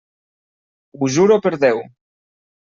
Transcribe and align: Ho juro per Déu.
Ho 1.01 1.09
juro 1.17 1.37
per 1.45 1.53
Déu. 1.65 1.83